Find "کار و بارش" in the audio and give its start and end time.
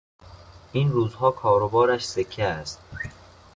1.31-2.07